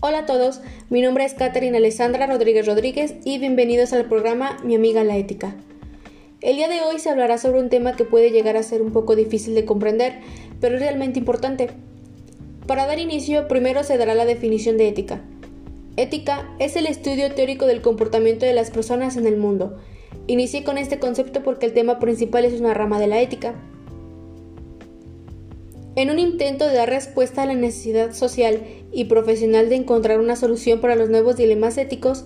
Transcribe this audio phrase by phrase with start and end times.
[0.00, 4.76] Hola a todos, mi nombre es Catherine Alessandra Rodríguez Rodríguez y bienvenidos al programa Mi
[4.76, 5.56] amiga la ética.
[6.40, 8.92] El día de hoy se hablará sobre un tema que puede llegar a ser un
[8.92, 10.20] poco difícil de comprender,
[10.60, 11.70] pero es realmente importante.
[12.68, 15.20] Para dar inicio, primero se dará la definición de ética.
[15.96, 19.78] Ética es el estudio teórico del comportamiento de las personas en el mundo.
[20.28, 23.56] Inicié con este concepto porque el tema principal es una rama de la ética.
[25.98, 28.62] En un intento de dar respuesta a la necesidad social
[28.92, 32.24] y profesional de encontrar una solución para los nuevos dilemas éticos,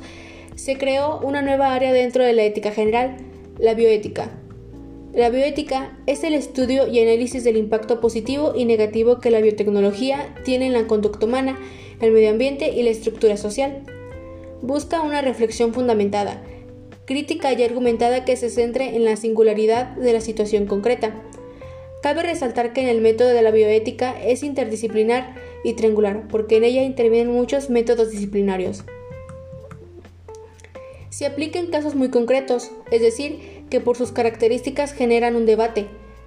[0.57, 3.16] se creó una nueva área dentro de la ética general,
[3.59, 4.30] la bioética.
[5.15, 10.35] La bioética es el estudio y análisis del impacto positivo y negativo que la biotecnología
[10.45, 11.59] tiene en la conducta humana,
[12.02, 13.85] el medio ambiente y la estructura social.
[14.61, 16.43] Busca una reflexión fundamentada,
[17.07, 21.15] crítica y argumentada que se centre en la singularidad de la situación concreta
[22.02, 26.65] Cabe resaltar que en el método de la bioética es interdisciplinar y triangular, porque en
[26.65, 28.85] ella intervienen muchos métodos disciplinarios.
[31.10, 35.87] Se aplica en casos muy concretos, es decir, que por sus características generan un debate.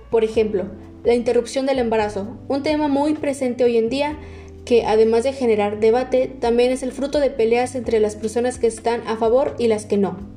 [0.10, 0.66] Por ejemplo,
[1.04, 4.18] la interrupción del embarazo, un tema muy presente hoy en día
[4.64, 8.68] que además de generar debate, también es el fruto de peleas entre las personas que
[8.68, 10.35] están a favor y las que no.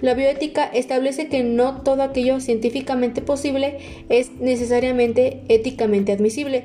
[0.00, 6.64] La bioética establece que no todo aquello científicamente posible es necesariamente éticamente admisible.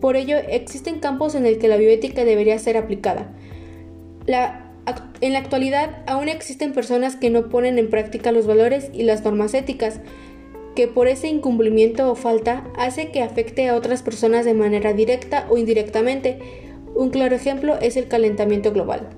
[0.00, 3.32] Por ello, existen campos en el que la bioética debería ser aplicada.
[4.26, 9.24] en la actualidad, aún existen personas que no ponen en práctica los valores y las
[9.24, 10.00] normas éticas,
[10.74, 15.46] que por ese incumplimiento o falta hace que afecte a otras personas de manera directa
[15.50, 16.38] o indirectamente.
[16.96, 19.08] Un claro ejemplo es el calentamiento global.